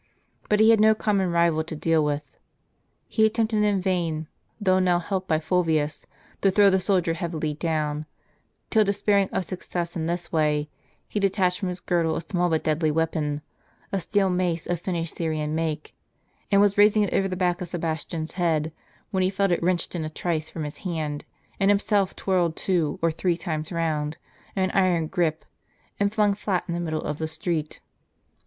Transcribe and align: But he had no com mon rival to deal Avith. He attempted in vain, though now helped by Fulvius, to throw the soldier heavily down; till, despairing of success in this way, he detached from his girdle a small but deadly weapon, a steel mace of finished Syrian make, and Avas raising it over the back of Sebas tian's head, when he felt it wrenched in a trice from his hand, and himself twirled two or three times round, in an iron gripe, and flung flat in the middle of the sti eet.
But 0.49 0.59
he 0.59 0.71
had 0.71 0.79
no 0.79 0.95
com 0.95 1.17
mon 1.19 1.29
rival 1.29 1.63
to 1.63 1.75
deal 1.75 2.03
Avith. 2.03 2.23
He 3.07 3.23
attempted 3.23 3.63
in 3.63 3.81
vain, 3.83 4.27
though 4.59 4.79
now 4.79 4.97
helped 4.97 5.27
by 5.27 5.37
Fulvius, 5.37 6.07
to 6.41 6.49
throw 6.49 6.71
the 6.71 6.79
soldier 6.79 7.13
heavily 7.13 7.53
down; 7.53 8.07
till, 8.71 8.83
despairing 8.83 9.29
of 9.29 9.45
success 9.45 9.95
in 9.95 10.07
this 10.07 10.31
way, 10.31 10.71
he 11.07 11.19
detached 11.19 11.59
from 11.59 11.69
his 11.69 11.79
girdle 11.79 12.15
a 12.15 12.21
small 12.21 12.49
but 12.49 12.63
deadly 12.63 12.89
weapon, 12.89 13.43
a 13.91 13.99
steel 13.99 14.31
mace 14.31 14.65
of 14.65 14.79
finished 14.79 15.15
Syrian 15.17 15.53
make, 15.53 15.93
and 16.51 16.59
Avas 16.63 16.77
raising 16.79 17.03
it 17.03 17.13
over 17.13 17.27
the 17.27 17.35
back 17.35 17.61
of 17.61 17.67
Sebas 17.67 18.03
tian's 18.07 18.31
head, 18.31 18.73
when 19.11 19.21
he 19.21 19.29
felt 19.29 19.51
it 19.51 19.61
wrenched 19.61 19.93
in 19.93 20.03
a 20.03 20.09
trice 20.09 20.49
from 20.49 20.63
his 20.63 20.77
hand, 20.77 21.25
and 21.59 21.69
himself 21.69 22.15
twirled 22.15 22.55
two 22.55 22.97
or 23.03 23.11
three 23.11 23.37
times 23.37 23.71
round, 23.71 24.17
in 24.55 24.63
an 24.63 24.71
iron 24.71 25.05
gripe, 25.05 25.45
and 25.99 26.11
flung 26.11 26.33
flat 26.33 26.63
in 26.67 26.73
the 26.73 26.79
middle 26.79 27.03
of 27.03 27.19
the 27.19 27.27
sti 27.27 27.51
eet. 27.61 27.81